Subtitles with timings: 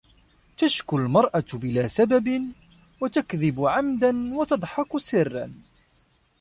[0.57, 2.51] تشكو المرأة بلا سبب،
[3.01, 5.53] وتكذب عمداً وتضحك سراً.